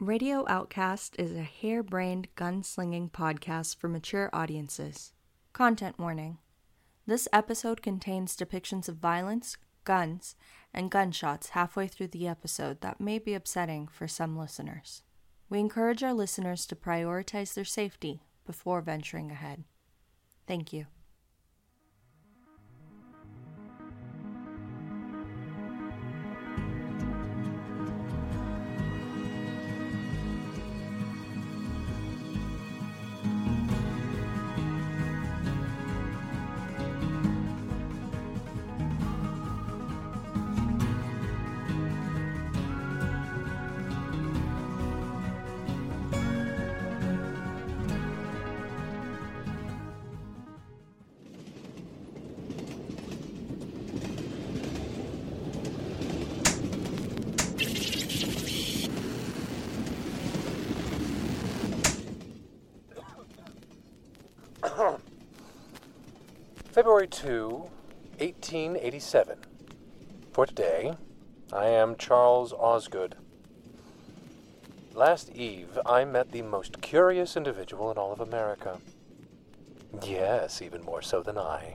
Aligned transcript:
Radio 0.00 0.46
Outcast 0.48 1.14
is 1.18 1.36
a 1.36 1.42
harebrained 1.42 2.28
gunslinging 2.34 3.10
podcast 3.10 3.76
for 3.76 3.86
mature 3.86 4.30
audiences. 4.32 5.12
Content 5.52 5.98
warning 5.98 6.38
This 7.04 7.28
episode 7.34 7.82
contains 7.82 8.34
depictions 8.34 8.88
of 8.88 8.96
violence, 8.96 9.58
guns, 9.84 10.36
and 10.72 10.90
gunshots 10.90 11.50
halfway 11.50 11.86
through 11.86 12.08
the 12.08 12.26
episode 12.26 12.80
that 12.80 12.98
may 12.98 13.18
be 13.18 13.34
upsetting 13.34 13.88
for 13.88 14.08
some 14.08 14.38
listeners. 14.38 15.02
We 15.50 15.60
encourage 15.60 16.02
our 16.02 16.14
listeners 16.14 16.64
to 16.68 16.76
prioritize 16.76 17.52
their 17.52 17.66
safety 17.66 18.22
before 18.46 18.80
venturing 18.80 19.30
ahead. 19.30 19.64
Thank 20.46 20.72
you. 20.72 20.86
February 66.72 67.08
2, 67.08 67.68
1887. 68.18 69.38
For 70.32 70.46
today, 70.46 70.94
I 71.52 71.66
am 71.66 71.96
Charles 71.96 72.52
Osgood. 72.52 73.16
Last 74.94 75.30
eve, 75.30 75.80
I 75.84 76.04
met 76.04 76.30
the 76.30 76.42
most 76.42 76.80
curious 76.80 77.36
individual 77.36 77.90
in 77.90 77.98
all 77.98 78.12
of 78.12 78.20
America. 78.20 78.78
Yes, 80.00 80.62
even 80.62 80.84
more 80.84 81.02
so 81.02 81.24
than 81.24 81.36
I. 81.36 81.74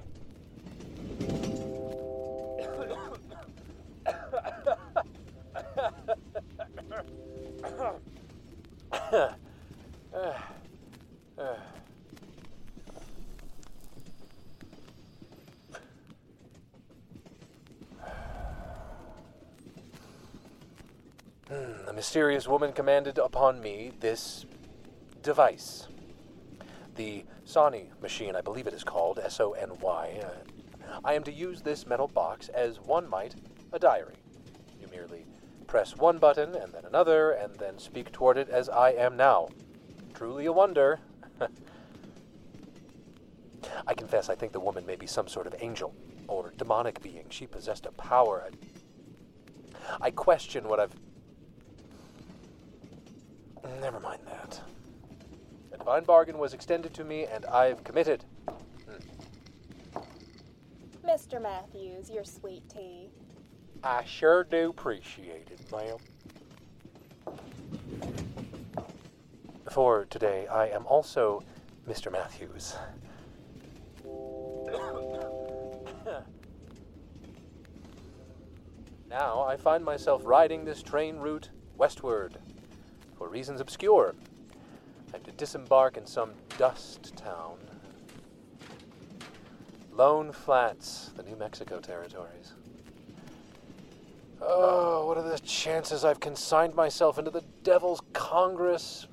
The 21.86 21.94
mysterious 21.94 22.48
woman 22.48 22.73
commanded 22.73 23.17
upon 23.17 23.61
me 23.61 23.92
this 24.00 24.45
device. 25.22 25.88
The 26.95 27.23
Sony 27.45 27.89
machine, 28.02 28.36
I 28.36 28.42
believe 28.42 28.67
it 28.67 28.73
is 28.73 28.84
called, 28.84 29.20
S 29.20 29.39
O 29.39 29.53
N 29.53 29.78
Y. 29.80 30.22
Uh, 30.23 31.14
am 31.14 31.23
to 31.23 31.31
use 31.31 31.61
this 31.61 31.86
metal 31.86 32.08
box 32.08 32.50
as 32.50 32.80
one 32.80 33.09
might 33.09 33.36
a 33.72 33.80
diary. 33.80 34.16
You 34.81 34.88
merely 34.88 35.26
press 35.67 35.95
one 35.95 36.17
button 36.17 36.56
and 36.56 36.73
then 36.73 36.86
another, 36.86 37.31
and 37.31 37.56
then 37.56 37.78
speak 37.80 38.11
toward 38.11 38.38
it 38.38 38.50
as 38.50 38.67
I 38.70 38.92
am 38.92 39.16
now. 39.16 39.50
Truly 40.14 40.45
a 40.45 40.52
wonder. 40.52 41.00
I 43.88 43.94
confess, 43.94 44.30
I 44.30 44.36
think 44.36 44.52
the 44.52 44.59
woman 44.59 44.86
may 44.86 44.95
be 44.95 45.08
some 45.08 45.27
sort 45.27 45.48
of 45.48 45.55
angel 45.60 45.93
or 46.27 46.54
demonic 46.58 47.02
being. 47.02 47.26
She 47.30 47.48
possessed 47.48 47.86
a 47.86 47.92
power. 47.92 48.48
I, 48.48 50.08
I 50.08 50.11
question 50.11 50.67
what 50.67 50.80
I've 50.80 50.95
Never 53.81 53.99
mind 53.99 54.21
that. 54.25 54.61
A 55.73 55.77
divine 55.77 56.03
bargain 56.03 56.37
was 56.37 56.53
extended 56.53 56.93
to 56.93 57.03
me, 57.03 57.25
and 57.25 57.45
I've 57.45 57.83
committed. 57.83 58.23
Hmm. 58.87 59.99
Mr. 61.05 61.41
Matthews, 61.41 62.09
your 62.09 62.23
sweet 62.23 62.69
tea. 62.69 63.09
I 63.83 64.03
sure 64.05 64.43
do 64.43 64.69
appreciate 64.69 65.49
it, 65.52 65.59
ma'am. 65.71 65.97
For 69.69 70.05
today, 70.05 70.47
I 70.47 70.69
am 70.69 70.86
also 70.87 71.43
Mr. 71.87 72.11
Matthews. 72.11 72.75
now 79.09 79.42
I 79.42 79.57
find 79.57 79.83
myself 79.83 80.21
riding 80.25 80.65
this 80.65 80.81
train 80.81 81.17
route 81.17 81.49
westward 81.77 82.39
for 83.17 83.30
reasons 83.30 83.61
obscure. 83.61 84.15
I'm 85.14 85.21
to 85.21 85.31
disembark 85.31 85.98
in 85.98 86.05
some 86.05 86.31
dust 86.58 87.15
town. 87.15 87.58
Lone 89.92 90.31
Flats, 90.31 91.11
the 91.15 91.23
New 91.23 91.37
Mexico 91.37 91.80
territories. 91.80 92.54
Oh, 94.42 95.05
what 95.08 95.17
are 95.17 95.23
the 95.23 95.39
chances 95.39 96.04
I've 96.04 96.20
consigned 96.20 96.75
myself 96.75 97.17
into 97.17 97.31
the 97.31 97.43
Devil's 97.64 98.02
Congress? 98.11 99.08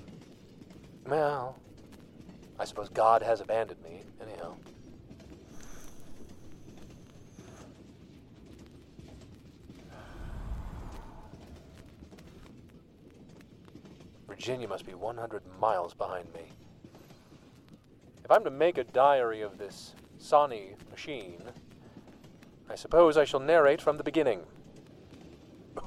Well, 1.06 1.56
I 2.58 2.64
suppose 2.64 2.88
God 2.88 3.22
has 3.22 3.40
abandoned 3.40 3.82
me, 3.82 4.02
anyhow. 4.20 4.56
Virginia 14.32 14.66
must 14.66 14.86
be 14.86 14.94
100 14.94 15.42
miles 15.60 15.92
behind 15.92 16.32
me. 16.32 16.40
If 18.24 18.30
I'm 18.30 18.44
to 18.44 18.50
make 18.50 18.78
a 18.78 18.84
diary 18.84 19.42
of 19.42 19.58
this 19.58 19.94
Sony 20.18 20.70
machine, 20.90 21.42
I 22.70 22.74
suppose 22.74 23.18
I 23.18 23.26
shall 23.26 23.40
narrate 23.40 23.82
from 23.82 23.98
the 23.98 24.02
beginning. 24.02 24.44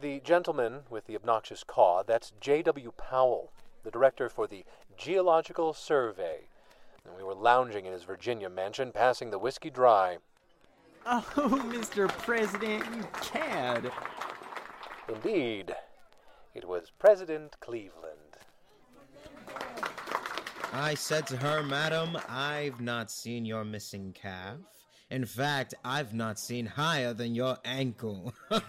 the 0.00 0.18
gentleman 0.24 0.80
with 0.90 1.06
the 1.06 1.14
obnoxious 1.14 1.62
caw, 1.62 2.02
that's 2.02 2.32
J.W. 2.40 2.90
Powell, 2.96 3.52
the 3.82 3.90
director 3.90 4.28
for 4.28 4.46
the 4.46 4.64
Geological 4.96 5.72
Survey. 5.72 6.48
And 7.04 7.16
we 7.16 7.22
were 7.22 7.34
lounging 7.34 7.86
in 7.86 7.92
his 7.92 8.04
Virginia 8.04 8.48
mansion, 8.48 8.92
passing 8.92 9.30
the 9.30 9.38
whiskey 9.38 9.70
dry. 9.70 10.18
Oh, 11.04 11.24
Mr. 11.72 12.08
President, 12.08 12.84
you 12.94 13.06
cad. 13.20 13.90
Indeed, 15.08 15.74
it 16.54 16.66
was 16.66 16.92
President 16.98 17.56
Cleveland. 17.60 18.18
I 20.72 20.94
said 20.94 21.26
to 21.26 21.36
her, 21.36 21.62
Madam, 21.62 22.16
I've 22.28 22.80
not 22.80 23.10
seen 23.10 23.44
your 23.44 23.64
missing 23.64 24.12
calf. 24.14 24.58
In 25.12 25.26
fact, 25.26 25.74
I've 25.84 26.14
not 26.14 26.38
seen 26.38 26.64
higher 26.64 27.12
than 27.12 27.34
your 27.34 27.58
ankle. 27.66 28.32
Ain't 28.50 28.62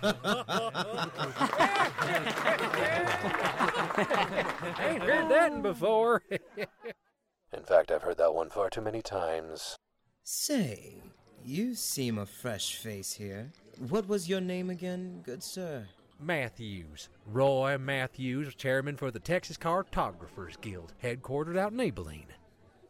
heard 5.04 5.30
that 5.30 5.62
before. 5.64 6.22
In 7.54 7.64
fact, 7.64 7.92
I've 7.92 8.02
heard 8.02 8.18
that 8.18 8.34
one 8.34 8.50
far 8.50 8.70
too 8.70 8.82
many 8.82 9.02
times. 9.02 9.78
Say, 10.26 11.02
you 11.46 11.76
seem 11.76 12.18
a 12.18 12.26
fresh 12.26 12.76
face 12.76 13.14
here. 13.14 13.54
What 13.88 14.10
was 14.10 14.28
your 14.28 14.42
name 14.42 14.70
again, 14.70 15.22
good 15.24 15.42
sir? 15.42 15.88
Matthews. 16.20 17.08
Roy 17.26 17.78
Matthews, 17.78 18.54
chairman 18.56 18.98
for 18.98 19.12
the 19.12 19.20
Texas 19.20 19.56
Cartographers 19.56 20.58
Guild, 20.60 20.92
headquartered 21.02 21.58
out 21.58 21.72
in 21.72 21.80
Abilene. 21.80 22.34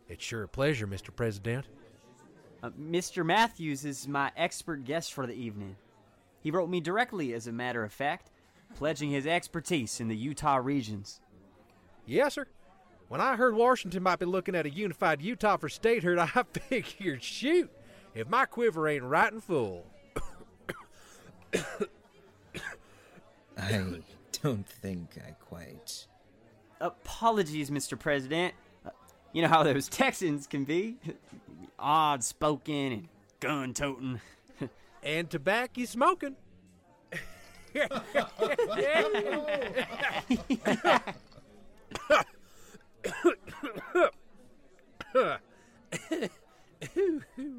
It's 0.07 0.23
sure 0.23 0.41
a 0.41 0.47
pleasure, 0.47 0.87
Mr. 0.87 1.15
President. 1.15 1.67
Uh, 2.63 2.69
Mr. 2.79 3.25
Matthews 3.25 3.83
is 3.83 4.07
my 4.07 4.31
expert 4.37 4.85
guest 4.85 5.11
for 5.13 5.27
the 5.27 5.33
evening. 5.33 5.75
He 6.39 6.49
wrote 6.49 6.69
me 6.69 6.79
directly, 6.79 7.33
as 7.33 7.45
a 7.45 7.51
matter 7.51 7.83
of 7.83 7.91
fact, 7.91 8.31
pledging 8.75 9.11
his 9.11 9.27
expertise 9.27 9.99
in 9.99 10.07
the 10.07 10.15
Utah 10.15 10.55
regions. 10.55 11.19
Yes, 12.05 12.35
sir. 12.35 12.47
When 13.09 13.19
I 13.19 13.35
heard 13.35 13.53
Washington 13.55 14.01
might 14.01 14.19
be 14.19 14.25
looking 14.25 14.55
at 14.55 14.65
a 14.65 14.69
unified 14.69 15.21
Utah 15.21 15.57
for 15.57 15.67
statehood, 15.67 16.17
I 16.17 16.27
figured, 16.53 17.21
shoot, 17.21 17.69
if 18.15 18.29
my 18.29 18.45
quiver 18.45 18.87
ain't 18.87 19.03
right 19.03 19.31
and 19.31 19.43
full. 19.43 19.85
I 23.57 23.91
don't 24.41 24.67
think 24.67 25.17
I 25.17 25.31
quite. 25.31 26.07
apologies, 26.79 27.69
Mr. 27.69 27.99
President. 27.99 28.53
You 29.33 29.41
know 29.41 29.47
how 29.47 29.63
those 29.63 29.87
Texans 29.89 30.45
can 30.47 30.63
be 30.63 30.97
odd 31.79 32.23
spoken 32.23 32.73
and 32.93 33.07
gun 33.39 33.73
toting. 33.73 34.21
and 35.03 35.29
tobacco 35.29 35.85
smoking. 35.85 36.35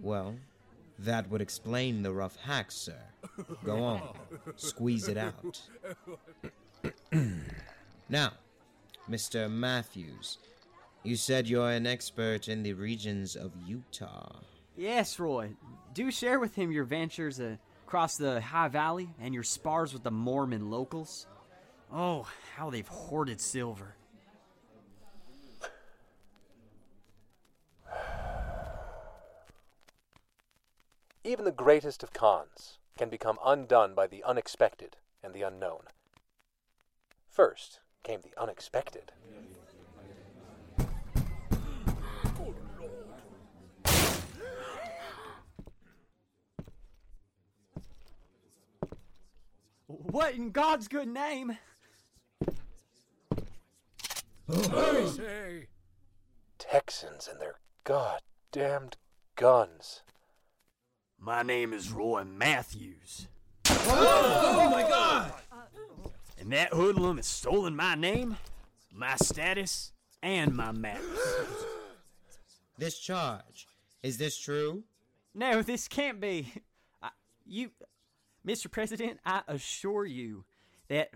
Well, 0.03 0.37
that 0.99 1.31
would 1.31 1.41
explain 1.41 2.03
the 2.03 2.13
rough 2.13 2.37
hack, 2.37 2.71
sir. 2.71 2.99
Go 3.65 3.83
on, 3.83 4.01
squeeze 4.57 5.09
it 5.09 5.17
out. 5.17 5.61
now, 8.09 8.33
Mr. 9.11 9.51
Matthews, 9.51 10.39
you 11.05 11.17
said 11.17 11.47
you're 11.47 11.71
an 11.71 11.87
expert 11.87 12.49
in 12.49 12.63
the 12.63 12.73
regions 12.73 13.37
of 13.37 13.53
Utah. 13.67 14.41
Yes, 14.77 15.21
Roy. 15.21 15.51
Do 15.93 16.11
share 16.11 16.41
with 16.41 16.55
him 16.57 16.73
your 16.73 16.85
ventures 16.85 17.39
uh, 17.39 17.57
across 17.87 18.17
the 18.17 18.41
High 18.41 18.69
Valley 18.69 19.11
and 19.21 19.33
your 19.33 19.45
spars 19.45 19.93
with 19.93 20.03
the 20.03 20.11
Mormon 20.11 20.71
locals. 20.71 21.27
Oh, 21.93 22.27
how 22.57 22.71
they've 22.71 22.89
hoarded 22.89 23.41
silver. 23.41 23.95
Even 31.23 31.45
the 31.45 31.53
greatest 31.53 32.03
of 32.03 32.13
cons 32.13 32.79
can 32.99 33.09
become 33.09 33.39
undone 33.45 33.95
by 33.95 34.07
the 34.07 34.25
unexpected 34.25 34.97
and 35.23 35.33
the 35.33 35.43
unknown. 35.43 35.85
First 37.31 37.81
came 38.03 38.21
the 38.23 38.39
unexpected. 38.41 39.13
What 50.15 50.37
in 50.37 50.53
God's 50.53 50.87
good 50.87 51.09
name? 51.09 51.59
Say, 54.49 55.67
Texans 56.57 57.29
and 57.29 57.41
their 57.41 57.57
goddamned 57.83 58.97
guns. 59.35 60.03
My 61.19 61.43
name 61.43 61.73
is 61.73 61.91
Roy 61.91 62.23
Matthews. 62.23 63.27
Oh, 63.69 64.61
oh 64.61 64.71
my 64.71 64.83
god! 64.89 65.33
And 66.39 66.53
that 66.53 66.73
hoodlum 66.73 67.17
has 67.17 67.27
stolen 67.27 67.75
my 67.75 67.97
name, 67.97 68.37
my 68.93 69.17
status, 69.17 69.91
and 70.23 70.55
my 70.55 70.71
maps. 70.71 71.03
This 72.79 73.01
charge, 73.01 73.67
is 74.01 74.19
this 74.19 74.39
true? 74.39 74.85
No, 75.35 75.63
this 75.63 75.89
can't 75.89 76.21
be. 76.21 76.53
I, 77.03 77.11
you, 77.45 77.71
Mr. 78.47 78.71
President, 78.71 79.21
I 79.25 79.43
assure 79.49 80.05
you 80.05 80.45
that 80.89 81.11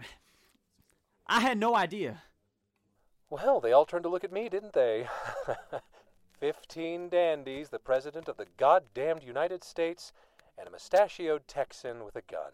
I 1.27 1.41
had 1.41 1.59
no 1.59 1.75
idea. 1.75 2.23
Well, 3.29 3.61
they 3.61 3.73
all 3.73 3.85
turned 3.85 4.05
to 4.05 4.09
look 4.09 4.25
at 4.25 4.33
me, 4.33 4.49
didn't 4.49 4.73
they? 4.73 5.07
Fifteen 6.41 7.11
dandies, 7.11 7.69
the 7.69 7.79
President 7.79 8.29
of 8.29 8.39
the 8.39 8.47
goddamned 8.57 9.23
United 9.23 9.63
States, 9.63 10.13
and 10.57 10.67
a 10.67 10.71
mustachioed 10.71 11.47
Texan 11.47 12.05
with 12.05 12.17
a 12.17 12.23
gun. 12.23 12.53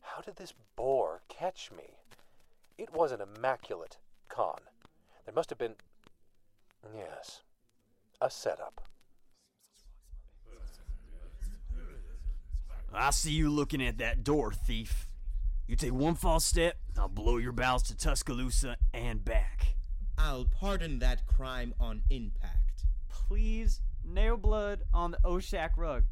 How 0.00 0.20
did 0.20 0.36
this 0.36 0.54
boar 0.76 1.22
catch 1.28 1.72
me? 1.72 1.98
It 2.78 2.92
was 2.92 3.10
an 3.10 3.20
immaculate 3.20 3.96
con. 4.28 4.60
There 5.24 5.34
must 5.34 5.50
have 5.50 5.58
been. 5.58 5.74
Yes, 6.94 7.42
a 8.20 8.30
setup. 8.30 8.82
I 12.94 13.10
see 13.10 13.32
you 13.32 13.50
looking 13.50 13.84
at 13.84 13.98
that 13.98 14.24
door, 14.24 14.52
thief. 14.52 15.06
You 15.66 15.76
take 15.76 15.92
one 15.92 16.14
false 16.14 16.44
step, 16.44 16.76
I'll 16.98 17.08
blow 17.08 17.36
your 17.38 17.52
bowels 17.52 17.82
to 17.84 17.96
Tuscaloosa 17.96 18.76
and 18.94 19.24
back. 19.24 19.74
I'll 20.16 20.44
pardon 20.44 21.00
that 21.00 21.26
crime 21.26 21.74
on 21.80 22.02
impact. 22.08 22.84
Please, 23.08 23.80
nail 24.04 24.36
blood 24.36 24.82
on 24.94 25.10
the 25.10 25.18
Oushak 25.24 25.70
rug. 25.76 26.04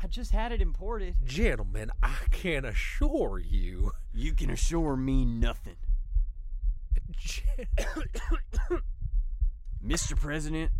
I 0.00 0.06
just 0.06 0.30
had 0.30 0.52
it 0.52 0.60
imported. 0.62 1.16
gentlemen, 1.24 1.90
I 2.02 2.14
can 2.30 2.64
assure 2.64 3.38
you. 3.40 3.90
You 4.14 4.32
can 4.34 4.50
assure 4.50 4.96
me 4.96 5.24
nothing. 5.24 5.76
Gen- 7.18 7.66
Mr. 9.84 10.16
President, 10.16 10.70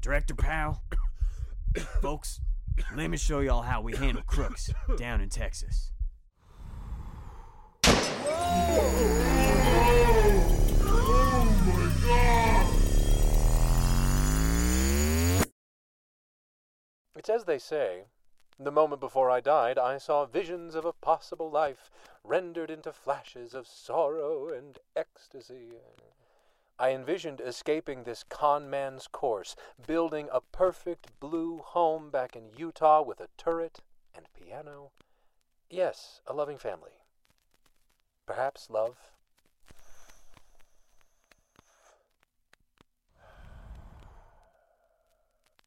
Director 0.00 0.34
Powell, 0.34 0.82
folks, 2.00 2.40
let 2.94 3.10
me 3.10 3.16
show 3.16 3.40
y'all 3.40 3.62
how 3.62 3.80
we 3.80 3.94
handle 3.96 4.22
crooks 4.26 4.70
down 4.96 5.20
in 5.20 5.28
Texas. 5.28 5.92
It's 17.16 17.30
as 17.30 17.44
they 17.44 17.58
say. 17.58 18.04
The 18.58 18.70
moment 18.70 19.00
before 19.00 19.30
I 19.30 19.40
died, 19.40 19.78
I 19.78 19.98
saw 19.98 20.26
visions 20.26 20.74
of 20.74 20.84
a 20.84 20.92
possible 20.92 21.50
life 21.50 21.90
rendered 22.22 22.70
into 22.70 22.92
flashes 22.92 23.54
of 23.54 23.66
sorrow 23.66 24.48
and 24.48 24.78
ecstasy. 24.94 25.72
I 26.78 26.90
envisioned 26.90 27.40
escaping 27.40 28.02
this 28.02 28.24
con 28.24 28.68
man's 28.68 29.06
course, 29.06 29.54
building 29.86 30.28
a 30.32 30.40
perfect 30.40 31.20
blue 31.20 31.58
home 31.58 32.10
back 32.10 32.34
in 32.34 32.50
Utah 32.56 33.00
with 33.02 33.20
a 33.20 33.28
turret 33.36 33.80
and 34.14 34.26
piano. 34.34 34.90
Yes, 35.70 36.20
a 36.26 36.32
loving 36.32 36.58
family. 36.58 36.92
Perhaps 38.26 38.70
love. 38.70 38.96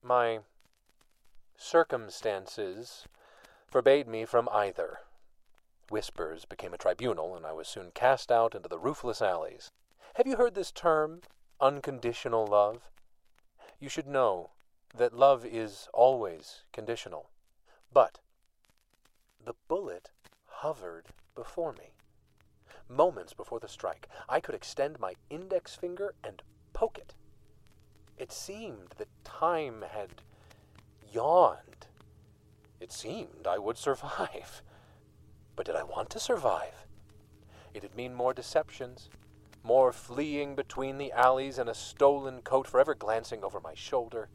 My 0.03 0.39
circumstances 1.57 3.07
forbade 3.65 4.07
me 4.07 4.25
from 4.25 4.49
either. 4.51 4.99
Whispers 5.89 6.45
became 6.45 6.73
a 6.73 6.77
tribunal, 6.77 7.35
and 7.35 7.45
I 7.45 7.53
was 7.53 7.67
soon 7.67 7.91
cast 7.91 8.31
out 8.31 8.55
into 8.55 8.67
the 8.67 8.79
roofless 8.79 9.21
alleys. 9.21 9.71
Have 10.17 10.25
you 10.25 10.37
heard 10.37 10.55
this 10.55 10.71
term, 10.71 11.21
unconditional 11.61 12.47
love? 12.47 12.89
You 13.79 13.87
should 13.87 14.07
know 14.07 14.49
that 14.97 15.13
love 15.13 15.45
is 15.45 15.87
always 15.93 16.63
conditional. 16.73 17.29
But 17.93 18.17
the 19.45 19.53
bullet 19.67 20.09
hovered 20.47 21.09
before 21.35 21.71
me. 21.71 21.91
Moments 22.89 23.33
before 23.33 23.59
the 23.59 23.67
strike, 23.67 24.09
I 24.27 24.39
could 24.39 24.55
extend 24.55 24.99
my 24.99 25.13
index 25.29 25.75
finger 25.75 26.15
and 26.23 26.41
poke 26.73 26.97
it. 26.97 27.13
It 28.17 28.31
seemed 28.31 28.95
that 28.97 29.23
time 29.23 29.85
had 29.87 30.23
yawned. 31.13 31.85
It 32.79 32.91
seemed 32.91 33.45
I 33.45 33.59
would 33.59 33.77
survive. 33.77 34.63
But 35.55 35.67
did 35.67 35.75
I 35.75 35.83
want 35.83 36.09
to 36.09 36.19
survive? 36.19 36.87
It'd 37.75 37.95
mean 37.95 38.15
more 38.15 38.33
deceptions, 38.33 39.11
more 39.67 39.91
fleeing 39.91 40.55
between 40.55 40.97
the 40.97 41.11
alleys 41.11 41.57
and 41.57 41.69
a 41.69 41.73
stolen 41.73 42.41
coat 42.41 42.65
forever 42.65 42.95
glancing 42.95 43.43
over 43.43 43.59
my 43.59 43.73
shoulder. 43.73 44.29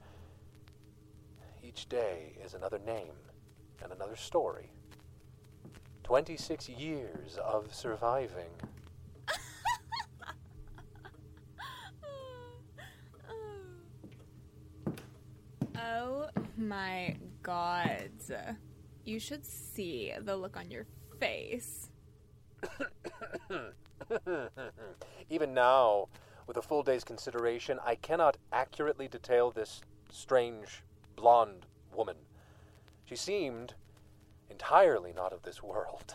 Each 1.62 1.88
day 1.88 2.36
is 2.44 2.52
another 2.52 2.78
name 2.78 3.14
and 3.82 3.90
another 3.90 4.14
story. 4.14 4.70
Twenty 6.04 6.36
six 6.36 6.68
years 6.68 7.38
of 7.42 7.74
surviving. 7.74 8.50
Oh 15.84 16.28
my 16.56 17.16
god. 17.42 18.12
You 19.04 19.18
should 19.18 19.44
see 19.44 20.12
the 20.20 20.36
look 20.36 20.56
on 20.56 20.70
your 20.70 20.86
face. 21.18 21.90
Even 25.30 25.54
now, 25.54 26.08
with 26.46 26.56
a 26.56 26.62
full 26.62 26.82
day's 26.82 27.04
consideration, 27.04 27.78
I 27.84 27.94
cannot 27.94 28.36
accurately 28.52 29.08
detail 29.08 29.50
this 29.50 29.80
strange 30.10 30.82
blonde 31.16 31.66
woman. 31.94 32.16
She 33.04 33.16
seemed 33.16 33.74
entirely 34.50 35.12
not 35.12 35.32
of 35.32 35.42
this 35.42 35.62
world. 35.62 36.14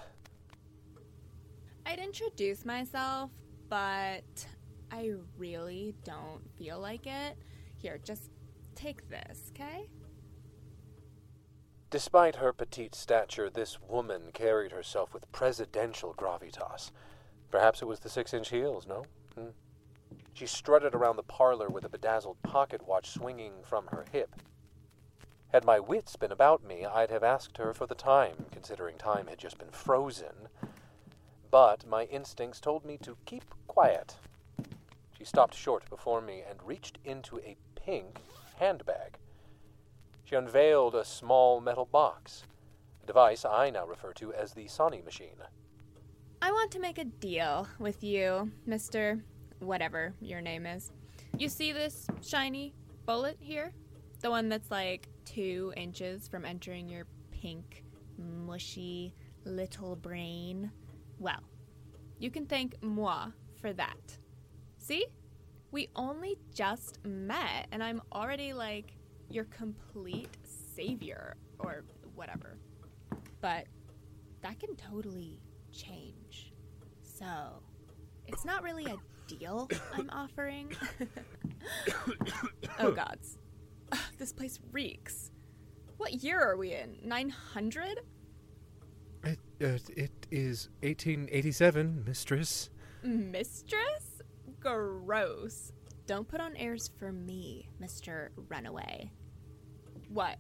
I'd 1.85 1.99
introduce 1.99 2.65
myself, 2.65 3.31
but 3.69 4.45
I 4.91 5.13
really 5.37 5.95
don't 6.03 6.41
feel 6.57 6.79
like 6.79 7.07
it. 7.07 7.37
Here, 7.77 7.99
just 8.03 8.29
take 8.75 9.09
this, 9.09 9.51
okay? 9.51 9.89
Despite 11.89 12.35
her 12.35 12.51
petite 12.51 12.95
stature, 12.95 13.49
this 13.49 13.79
woman 13.81 14.31
carried 14.33 14.73
herself 14.73 15.13
with 15.13 15.31
presidential 15.31 16.13
gravitas. 16.13 16.91
Perhaps 17.51 17.81
it 17.81 17.85
was 17.85 17.99
the 17.99 18.09
six 18.09 18.33
inch 18.33 18.49
heels, 18.49 18.85
no? 18.87 19.05
Hmm. 19.35 19.49
She 20.33 20.45
strutted 20.45 20.93
around 20.93 21.15
the 21.15 21.23
parlor 21.23 21.69
with 21.69 21.85
a 21.85 21.89
bedazzled 21.89 22.41
pocket 22.43 22.85
watch 22.85 23.09
swinging 23.09 23.63
from 23.63 23.87
her 23.87 24.05
hip. 24.11 24.35
Had 25.49 25.63
my 25.63 25.79
wits 25.79 26.15
been 26.15 26.31
about 26.31 26.63
me, 26.63 26.85
I'd 26.85 27.09
have 27.09 27.23
asked 27.23 27.57
her 27.57 27.73
for 27.73 27.87
the 27.87 27.95
time, 27.95 28.45
considering 28.51 28.97
time 28.97 29.27
had 29.27 29.37
just 29.37 29.57
been 29.57 29.71
frozen. 29.71 30.49
But 31.49 31.87
my 31.87 32.03
instincts 32.03 32.59
told 32.59 32.83
me 32.83 32.97
to 32.97 33.17
keep 33.25 33.45
quiet. 33.65 34.17
She 35.17 35.23
stopped 35.23 35.55
short 35.55 35.89
before 35.89 36.21
me 36.21 36.43
and 36.47 36.61
reached 36.61 36.99
into 37.05 37.39
a 37.39 37.55
pink 37.75 38.19
handbag. 38.57 39.17
She 40.25 40.35
unveiled 40.35 40.93
a 40.93 41.05
small 41.05 41.61
metal 41.61 41.85
box, 41.85 42.43
a 43.01 43.07
device 43.07 43.45
I 43.45 43.69
now 43.69 43.87
refer 43.87 44.11
to 44.13 44.33
as 44.33 44.53
the 44.53 44.65
Sony 44.65 45.03
machine. 45.03 45.41
I 46.47 46.51
want 46.51 46.71
to 46.71 46.79
make 46.79 46.97
a 46.97 47.03
deal 47.03 47.67
with 47.77 48.05
you, 48.05 48.49
Mr. 48.65 49.21
Whatever 49.59 50.13
your 50.21 50.39
name 50.39 50.65
is. 50.65 50.93
You 51.37 51.49
see 51.49 51.73
this 51.73 52.07
shiny 52.21 52.73
bullet 53.05 53.35
here? 53.41 53.73
The 54.21 54.29
one 54.29 54.47
that's 54.47 54.71
like 54.71 55.09
two 55.25 55.73
inches 55.75 56.29
from 56.29 56.45
entering 56.45 56.87
your 56.87 57.05
pink, 57.31 57.83
mushy 58.17 59.13
little 59.43 59.97
brain? 59.97 60.71
Well, 61.19 61.43
you 62.17 62.31
can 62.31 62.45
thank 62.45 62.81
moi 62.81 63.25
for 63.59 63.73
that. 63.73 64.17
See? 64.77 65.05
We 65.71 65.89
only 65.97 66.37
just 66.55 67.03
met, 67.03 67.67
and 67.73 67.83
I'm 67.83 68.01
already 68.13 68.53
like 68.53 68.93
your 69.29 69.43
complete 69.43 70.37
savior, 70.45 71.35
or 71.59 71.83
whatever. 72.15 72.57
But 73.41 73.65
that 74.43 74.61
can 74.61 74.77
totally 74.77 75.41
change. 75.73 76.26
So, 77.17 77.61
it's 78.27 78.45
not 78.45 78.63
really 78.63 78.85
a 78.85 78.97
deal 79.27 79.69
I'm 79.93 80.09
offering. 80.11 80.71
oh, 82.79 82.91
gods. 82.91 83.37
Ugh, 83.91 83.99
this 84.17 84.33
place 84.33 84.59
reeks. 84.71 85.31
What 85.97 86.13
year 86.23 86.39
are 86.39 86.57
we 86.57 86.73
in? 86.73 86.97
900? 87.03 88.01
It, 89.23 89.39
uh, 89.61 89.79
it 89.95 90.27
is 90.29 90.69
1887, 90.83 92.03
mistress. 92.05 92.69
Mistress? 93.01 94.21
Gross. 94.59 95.71
Don't 96.05 96.27
put 96.27 96.39
on 96.39 96.55
airs 96.55 96.91
for 96.99 97.11
me, 97.11 97.67
Mr. 97.81 98.29
Runaway. 98.47 99.11
What? 100.09 100.37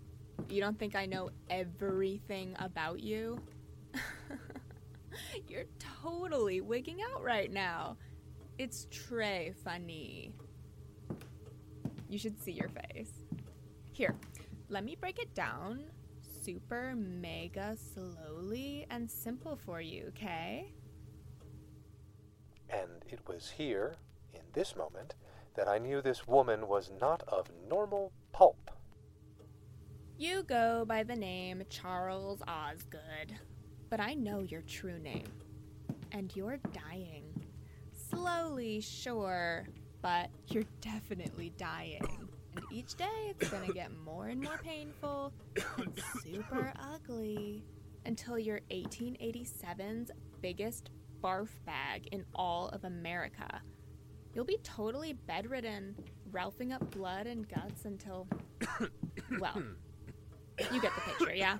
You 0.47 0.61
don't 0.61 0.77
think 0.77 0.95
I 0.95 1.07
know 1.07 1.31
everything 1.49 2.55
about 2.59 2.99
you? 2.99 3.41
You're 5.47 5.65
totally 6.01 6.61
wigging 6.61 6.99
out 7.13 7.23
right 7.23 7.51
now. 7.51 7.97
It's 8.57 8.87
Trey 8.91 9.53
funny. 9.63 10.31
You 12.09 12.17
should 12.17 12.41
see 12.41 12.53
your 12.53 12.69
face. 12.69 13.11
Here, 13.91 14.15
let 14.69 14.83
me 14.83 14.95
break 14.99 15.19
it 15.19 15.33
down 15.33 15.85
super 16.47 16.93
mega 16.95 17.75
slowly 17.75 18.85
and 18.89 19.11
simple 19.11 19.57
for 19.65 19.81
you, 19.81 20.05
okay? 20.07 20.71
And 22.69 23.03
it 23.09 23.19
was 23.27 23.51
here, 23.57 23.95
in 24.33 24.43
this 24.53 24.75
moment, 24.75 25.15
that 25.55 25.67
I 25.67 25.77
knew 25.77 26.01
this 26.01 26.25
woman 26.25 26.67
was 26.67 26.89
not 27.01 27.21
of 27.27 27.51
normal 27.69 28.13
pulp. 28.31 28.71
You 30.17 30.43
go 30.43 30.85
by 30.87 31.03
the 31.03 31.15
name 31.15 31.63
Charles 31.69 32.41
Osgood, 32.47 33.37
but 33.89 33.99
I 33.99 34.13
know 34.13 34.41
your 34.41 34.61
true 34.61 34.99
name. 34.99 35.31
And 36.11 36.35
you're 36.35 36.59
dying. 36.73 37.23
Slowly, 38.09 38.81
sure, 38.81 39.67
but 40.01 40.29
you're 40.47 40.65
definitely 40.81 41.51
dying. 41.57 42.01
And 42.55 42.65
each 42.71 42.95
day 42.95 43.05
it's 43.29 43.49
gonna 43.49 43.71
get 43.73 43.91
more 44.03 44.27
and 44.27 44.41
more 44.41 44.59
painful 44.63 45.33
and 45.77 46.01
super 46.23 46.73
ugly 46.93 47.63
until 48.05 48.39
you're 48.39 48.61
1887's 48.71 50.11
biggest 50.41 50.89
barf 51.21 51.49
bag 51.65 52.07
in 52.11 52.25
all 52.33 52.69
of 52.69 52.85
America. 52.85 53.61
You'll 54.33 54.45
be 54.45 54.57
totally 54.63 55.13
bedridden, 55.13 55.95
ralphing 56.31 56.71
up 56.71 56.89
blood 56.91 57.27
and 57.27 57.47
guts 57.47 57.85
until. 57.85 58.27
well, 59.39 59.61
you 60.71 60.81
get 60.81 60.93
the 60.95 61.01
picture, 61.01 61.35
yeah? 61.35 61.57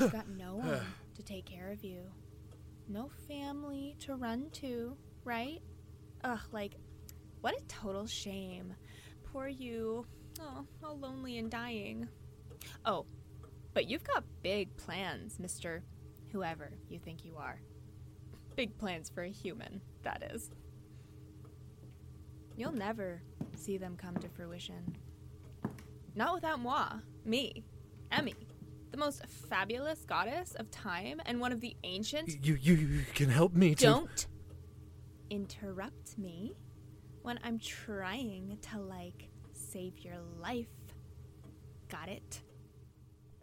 You've 0.00 0.12
got 0.12 0.28
no 0.28 0.56
one 0.56 0.80
to 1.14 1.22
take 1.22 1.44
care 1.46 1.70
of 1.70 1.84
you, 1.84 2.00
no 2.88 3.10
family 3.28 3.96
to 4.00 4.14
run 4.14 4.50
to, 4.54 4.96
right? 5.24 5.60
Ugh, 6.24 6.40
like, 6.52 6.74
what 7.40 7.54
a 7.54 7.64
total 7.66 8.06
shame. 8.06 8.74
Poor 9.32 9.48
you. 9.48 10.06
Oh, 10.40 10.66
all 10.84 10.98
lonely 10.98 11.38
and 11.38 11.50
dying. 11.50 12.08
Oh, 12.84 13.06
but 13.74 13.88
you've 13.88 14.04
got 14.04 14.24
big 14.42 14.76
plans, 14.76 15.38
Mr. 15.38 15.82
Whoever 16.32 16.72
you 16.88 16.98
think 16.98 17.24
you 17.24 17.36
are. 17.36 17.60
Big 18.56 18.76
plans 18.78 19.10
for 19.10 19.22
a 19.22 19.30
human, 19.30 19.80
that 20.02 20.30
is. 20.34 20.50
You'll 22.56 22.72
never 22.72 23.22
see 23.54 23.76
them 23.76 23.96
come 23.96 24.16
to 24.16 24.28
fruition. 24.28 24.96
Not 26.14 26.34
without 26.34 26.60
moi, 26.60 26.88
me, 27.24 27.64
Emmy, 28.10 28.34
the 28.96 29.04
most 29.04 29.26
fabulous 29.26 30.04
goddess 30.06 30.54
of 30.54 30.70
time 30.70 31.20
and 31.26 31.40
one 31.40 31.52
of 31.52 31.60
the 31.60 31.76
ancient. 31.84 32.28
You, 32.28 32.58
you, 32.60 32.74
you 32.74 33.04
can 33.14 33.28
help 33.28 33.54
me 33.54 33.74
to. 33.74 33.84
Don't 33.84 34.26
interrupt 35.30 36.16
me 36.18 36.54
when 37.22 37.38
I'm 37.44 37.58
trying 37.58 38.58
to, 38.72 38.80
like, 38.80 39.28
save 39.52 39.98
your 39.98 40.16
life. 40.40 40.66
Got 41.88 42.08
it? 42.08 42.42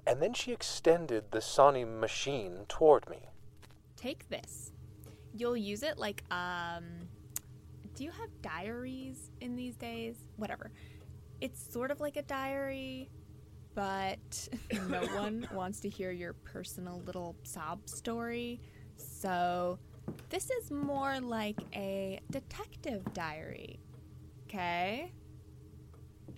And 0.08 0.22
then 0.22 0.34
she 0.34 0.52
extended 0.52 1.26
the 1.32 1.40
Sony 1.40 1.88
machine 1.88 2.66
toward 2.68 3.10
me. 3.10 3.30
Take 3.96 4.28
this. 4.30 4.72
You'll 5.36 5.58
use 5.58 5.84
it 5.84 5.98
like, 5.98 6.24
um. 6.32 6.84
Do 7.96 8.04
you 8.04 8.12
have 8.12 8.30
diaries 8.42 9.30
in 9.40 9.56
these 9.56 9.76
days? 9.76 10.16
Whatever. 10.38 10.72
It's 11.42 11.62
sort 11.72 11.92
of 11.92 12.00
like 12.00 12.18
a 12.18 12.24
diary, 12.24 13.08
but 13.76 14.50
no 14.90 15.02
one 15.16 15.48
wants 15.54 15.80
to 15.82 15.90
hear 15.90 16.12
your 16.12 16.34
personal 16.34 17.02
little 17.06 17.36
sob 17.44 17.88
story. 17.88 18.60
So, 18.98 19.80
this 20.30 20.50
is 20.50 20.72
more 20.72 21.20
like 21.20 21.60
a 21.76 22.20
detective 22.30 23.04
diary. 23.14 23.80
Okay? 24.48 25.12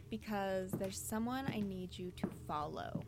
Because 0.10 0.72
there's 0.72 0.98
someone 0.98 1.46
I 1.48 1.60
need 1.62 1.98
you 1.98 2.12
to 2.18 2.30
follow. 2.48 3.02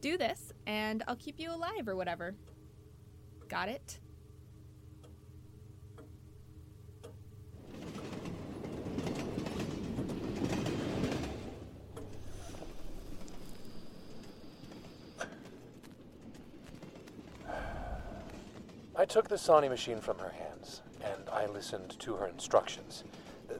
Do 0.00 0.18
this, 0.18 0.52
and 0.66 1.04
I'll 1.06 1.16
keep 1.16 1.38
you 1.38 1.52
alive 1.52 1.86
or 1.86 1.94
whatever. 1.94 2.34
Got 3.48 3.68
it? 3.68 4.00
I 19.02 19.04
took 19.04 19.28
the 19.28 19.34
Sony 19.34 19.68
machine 19.68 19.98
from 19.98 20.20
her 20.20 20.28
hands, 20.28 20.80
and 21.02 21.28
I 21.28 21.46
listened 21.46 21.98
to 21.98 22.14
her 22.14 22.28
instructions. 22.28 23.02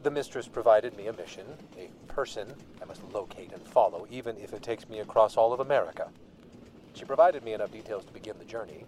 The 0.05 0.11
mistress 0.13 0.47
provided 0.47 0.97
me 0.97 1.09
a 1.09 1.13
mission, 1.13 1.45
a 1.77 1.91
person 2.07 2.55
I 2.81 2.85
must 2.85 3.03
locate 3.13 3.51
and 3.53 3.61
follow, 3.67 4.07
even 4.09 4.37
if 4.37 4.53
it 4.53 4.63
takes 4.63 4.89
me 4.89 5.01
across 5.01 5.37
all 5.37 5.53
of 5.53 5.59
America. 5.59 6.11
She 6.95 7.05
provided 7.05 7.43
me 7.43 7.55
enough 7.55 7.73
details 7.73 8.05
to 8.05 8.13
begin 8.13 8.39
the 8.39 8.45
journey. 8.45 8.85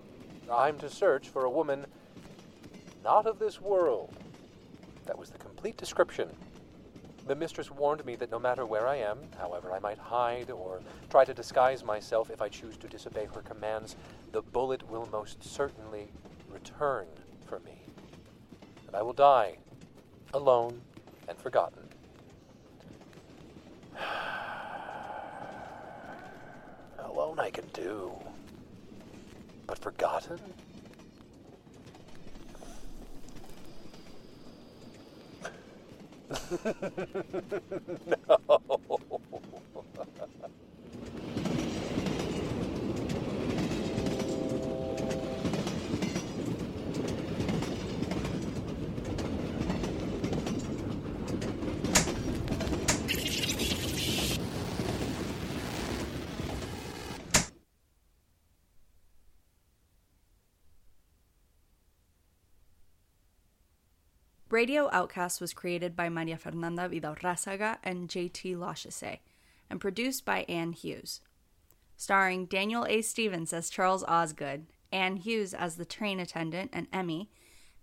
I'm 0.48 0.78
to 0.78 0.88
search 0.88 1.28
for 1.28 1.44
a 1.44 1.50
woman 1.50 1.86
not 3.02 3.26
of 3.26 3.40
this 3.40 3.60
world. 3.60 4.14
That 5.06 5.18
was 5.18 5.30
the 5.30 5.38
complete 5.38 5.76
description. 5.76 6.28
The 7.26 7.34
mistress 7.34 7.72
warned 7.72 8.06
me 8.06 8.14
that 8.14 8.30
no 8.30 8.38
matter 8.38 8.64
where 8.64 8.86
I 8.86 8.98
am, 8.98 9.18
however 9.40 9.72
I 9.72 9.80
might 9.80 9.98
hide 9.98 10.52
or 10.52 10.82
try 11.10 11.24
to 11.24 11.34
disguise 11.34 11.82
myself 11.82 12.30
if 12.30 12.40
I 12.40 12.48
choose 12.48 12.76
to 12.76 12.86
disobey 12.86 13.26
her 13.34 13.42
commands, 13.42 13.96
the 14.30 14.42
bullet 14.42 14.88
will 14.88 15.08
most 15.10 15.42
certainly 15.42 16.10
return 16.54 17.06
for 17.46 17.58
me, 17.60 17.82
and 18.86 18.94
I 18.94 19.02
will 19.02 19.12
die 19.12 19.58
alone 20.32 20.80
and 21.28 21.36
forgotten. 21.36 21.82
alone 26.98 27.40
I 27.40 27.50
can 27.50 27.66
do, 27.72 28.12
but 29.66 29.78
forgotten? 29.78 30.38
no. 38.28 38.38
Radio 64.54 64.88
Outcast 64.92 65.40
was 65.40 65.52
created 65.52 65.96
by 65.96 66.08
Maria 66.08 66.36
Fernanda 66.36 66.88
Vidal-Rázaga 66.88 67.78
and 67.82 68.08
JT 68.08 68.56
Lachese 68.56 69.18
and 69.68 69.80
produced 69.80 70.24
by 70.24 70.44
Anne 70.48 70.70
Hughes. 70.70 71.20
Starring 71.96 72.46
Daniel 72.46 72.86
A. 72.88 73.02
Stevens 73.02 73.52
as 73.52 73.68
Charles 73.68 74.04
Osgood, 74.04 74.66
Anne 74.92 75.16
Hughes 75.16 75.54
as 75.54 75.74
the 75.74 75.84
train 75.84 76.20
attendant 76.20 76.70
and 76.72 76.86
Emmy, 76.92 77.32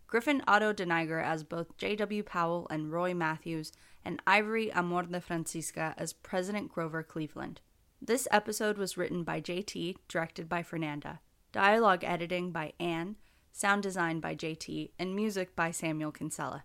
Griffin 0.08 0.42
Otto 0.48 0.72
Deniger 0.72 1.22
as 1.22 1.44
both 1.44 1.78
J.W. 1.78 2.24
Powell 2.24 2.68
and 2.70 2.90
Roy 2.90 3.14
Matthews, 3.14 3.74
and 4.06 4.22
Ivory 4.26 4.72
Amor 4.72 5.04
de 5.04 5.20
Francisca 5.20 5.94
as 5.98 6.14
President 6.14 6.72
Grover 6.72 7.04
Cleveland. 7.04 7.60
This 8.02 8.30
episode 8.32 8.78
was 8.78 8.96
written 8.96 9.26
by 9.26 9.42
JT, 9.42 9.98
directed 10.08 10.48
by 10.48 10.64
Fernanda. 10.64 11.20
Dialogue 11.52 12.06
editing 12.06 12.52
by 12.52 12.72
Anne, 12.80 13.18
sound 13.52 13.84
design 13.84 14.20
by 14.20 14.36
JT, 14.36 14.92
and 14.98 15.16
music 15.16 15.56
by 15.56 15.72
Samuel 15.72 16.12
Kinsella. 16.12 16.64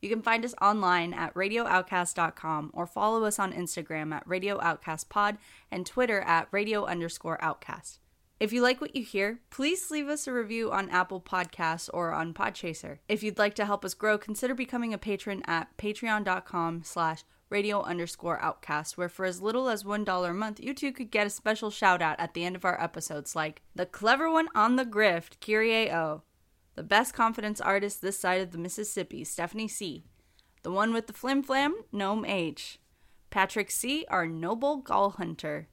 You 0.00 0.10
can 0.10 0.20
find 0.20 0.44
us 0.44 0.54
online 0.60 1.14
at 1.14 1.32
radiooutcast.com 1.32 2.70
or 2.74 2.86
follow 2.86 3.24
us 3.24 3.38
on 3.38 3.54
Instagram 3.54 4.12
at 4.12 4.26
Radio 4.26 4.60
Outcast 4.60 5.08
Pod 5.08 5.38
and 5.70 5.86
Twitter 5.86 6.20
at 6.20 6.48
radio 6.50 6.84
underscore 6.84 7.42
outcast. 7.42 8.00
If 8.40 8.52
you 8.52 8.62
like 8.62 8.80
what 8.80 8.96
you 8.96 9.04
hear, 9.04 9.40
please 9.50 9.90
leave 9.90 10.08
us 10.08 10.26
a 10.26 10.32
review 10.32 10.72
on 10.72 10.90
Apple 10.90 11.20
Podcasts 11.20 11.88
or 11.94 12.12
on 12.12 12.34
Podchaser. 12.34 12.98
If 13.08 13.22
you'd 13.22 13.38
like 13.38 13.54
to 13.54 13.64
help 13.64 13.84
us 13.84 13.94
grow, 13.94 14.18
consider 14.18 14.54
becoming 14.54 14.92
a 14.92 14.98
patron 14.98 15.42
at 15.46 15.76
patreon.com 15.76 16.82
slash 16.84 17.22
radio 17.48 17.82
underscore 17.82 18.42
outcast, 18.42 18.98
where 18.98 19.08
for 19.08 19.24
as 19.24 19.40
little 19.40 19.68
as 19.68 19.84
$1 19.84 20.28
a 20.28 20.34
month, 20.34 20.58
you 20.58 20.74
too 20.74 20.90
could 20.90 21.12
get 21.12 21.28
a 21.28 21.30
special 21.30 21.70
shout 21.70 22.02
out 22.02 22.18
at 22.18 22.34
the 22.34 22.44
end 22.44 22.56
of 22.56 22.64
our 22.64 22.80
episodes, 22.82 23.36
like 23.36 23.62
the 23.76 23.86
clever 23.86 24.28
one 24.28 24.48
on 24.54 24.74
the 24.74 24.84
grift, 24.84 25.38
Kyrie 25.40 25.92
O, 25.92 26.22
the 26.74 26.82
best 26.82 27.14
confidence 27.14 27.60
artist 27.60 28.02
this 28.02 28.18
side 28.18 28.40
of 28.40 28.50
the 28.50 28.58
Mississippi, 28.58 29.22
Stephanie 29.22 29.68
C, 29.68 30.04
the 30.64 30.72
one 30.72 30.92
with 30.92 31.06
the 31.06 31.12
flim 31.12 31.42
flam, 31.42 31.76
Gnome 31.92 32.24
H, 32.24 32.80
Patrick 33.30 33.70
C, 33.70 34.04
our 34.08 34.26
noble 34.26 34.78
gall 34.78 35.10
hunter, 35.10 35.68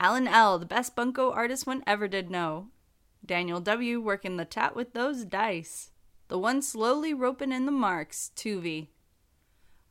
Alan 0.00 0.26
L, 0.26 0.58
the 0.58 0.64
best 0.64 0.96
bunko 0.96 1.30
artist 1.30 1.66
one 1.66 1.84
ever 1.86 2.08
did 2.08 2.30
know, 2.30 2.68
Daniel 3.24 3.60
W, 3.60 4.00
working 4.00 4.38
the 4.38 4.46
tat 4.46 4.74
with 4.74 4.94
those 4.94 5.26
dice, 5.26 5.90
the 6.28 6.38
one 6.38 6.62
slowly 6.62 7.12
roping 7.12 7.52
in 7.52 7.66
the 7.66 7.72
marks, 7.72 8.30
Tuvi, 8.34 8.88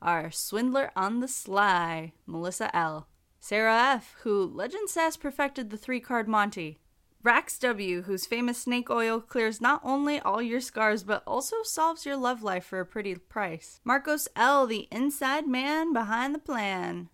our 0.01 0.31
swindler 0.31 0.91
on 0.95 1.19
the 1.19 1.27
sly, 1.27 2.13
Melissa 2.25 2.75
L. 2.75 3.07
Sarah 3.39 3.93
F., 3.93 4.15
who 4.23 4.45
legend 4.45 4.89
says 4.89 5.15
perfected 5.15 5.69
the 5.69 5.77
three 5.77 5.99
card 5.99 6.27
Monte. 6.27 6.79
Rax 7.21 7.59
W., 7.59 8.03
whose 8.03 8.25
famous 8.25 8.57
snake 8.57 8.89
oil 8.89 9.19
clears 9.19 9.61
not 9.61 9.81
only 9.83 10.19
all 10.21 10.41
your 10.41 10.61
scars 10.61 11.03
but 11.03 11.21
also 11.27 11.57
solves 11.63 12.05
your 12.05 12.15
love 12.15 12.41
life 12.41 12.65
for 12.65 12.79
a 12.79 12.85
pretty 12.85 13.13
price. 13.15 13.79
Marcos 13.83 14.27
L., 14.35 14.65
the 14.65 14.87
inside 14.89 15.45
man 15.45 15.93
behind 15.93 16.33
the 16.33 16.39
plan. 16.39 17.09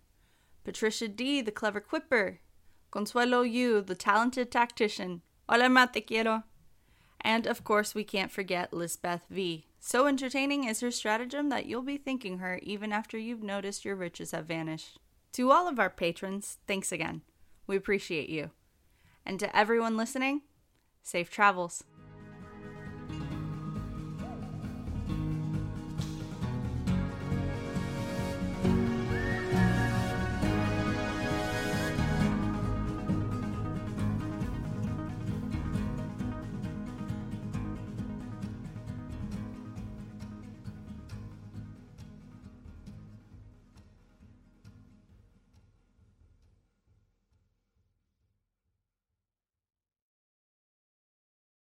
Patricia 0.64 1.08
D., 1.08 1.42
the 1.42 1.50
clever 1.52 1.80
quipper. 1.80 2.40
Consuelo 2.96 3.42
U., 3.42 3.82
the 3.82 3.94
talented 3.94 4.50
tactician. 4.50 5.20
Hola, 5.50 5.68
ma 5.68 5.84
te 5.84 6.00
quiero. 6.00 6.44
And 7.20 7.46
of 7.46 7.62
course, 7.62 7.94
we 7.94 8.04
can't 8.04 8.32
forget 8.32 8.72
Lisbeth 8.72 9.20
V. 9.28 9.66
So 9.78 10.06
entertaining 10.06 10.64
is 10.64 10.80
her 10.80 10.90
stratagem 10.90 11.50
that 11.50 11.66
you'll 11.66 11.82
be 11.82 11.98
thanking 11.98 12.38
her 12.38 12.58
even 12.62 12.92
after 12.92 13.18
you've 13.18 13.42
noticed 13.42 13.84
your 13.84 13.96
riches 13.96 14.30
have 14.30 14.46
vanished. 14.46 14.98
To 15.34 15.52
all 15.52 15.68
of 15.68 15.78
our 15.78 15.90
patrons, 15.90 16.56
thanks 16.66 16.90
again. 16.90 17.20
We 17.66 17.76
appreciate 17.76 18.30
you. 18.30 18.52
And 19.26 19.38
to 19.40 19.54
everyone 19.54 19.98
listening, 19.98 20.40
safe 21.02 21.28
travels. 21.28 21.84